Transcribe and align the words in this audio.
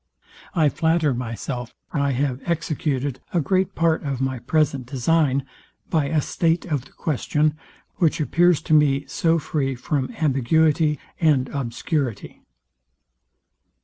I 0.55 0.69
flatter 0.69 1.13
myself 1.13 1.75
I 1.91 2.09
have 2.13 2.41
executed 2.45 3.19
a 3.35 3.39
great 3.39 3.75
part 3.75 4.01
of 4.01 4.19
my 4.19 4.39
present 4.39 4.87
design 4.87 5.45
by 5.91 6.05
a 6.05 6.21
state 6.21 6.65
of 6.65 6.85
the 6.85 6.91
question, 6.93 7.55
which 7.97 8.19
appears 8.19 8.63
to 8.63 8.73
me 8.73 9.05
so 9.05 9.37
free 9.37 9.75
from 9.75 10.11
ambiguity 10.19 10.97
and 11.19 11.49
obscurity. 11.49 12.41